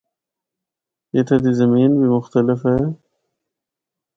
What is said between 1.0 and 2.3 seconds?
اِتھا دی زمین بھی